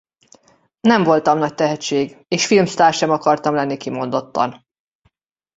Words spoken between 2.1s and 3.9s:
és filmsztár sem akartam lenni